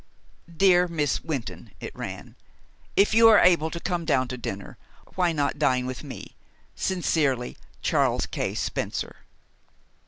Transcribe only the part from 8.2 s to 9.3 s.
K. SPENCER."